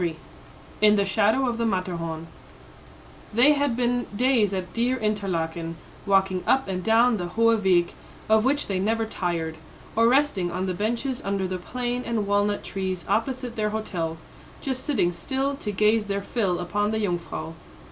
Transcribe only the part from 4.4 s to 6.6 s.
at dear Interlaken, walking